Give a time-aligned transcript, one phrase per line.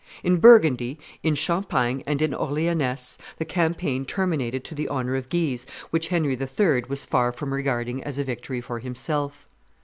[0.23, 5.67] In Burgundy, in Champagne, and in Orleanness, the campaign terminated to the honor of Guise,
[5.91, 6.85] which Henry III.
[6.87, 9.45] was far from regarding as a victory for himself.